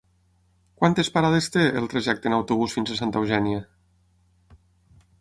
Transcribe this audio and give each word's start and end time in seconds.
Quantes 0.79 1.11
parades 1.17 1.51
té 1.57 1.67
el 1.83 1.91
trajecte 1.93 2.31
en 2.31 2.39
autobús 2.39 2.75
fins 2.79 2.95
a 2.97 3.01
Santa 3.05 3.25
Eugènia? 3.39 3.63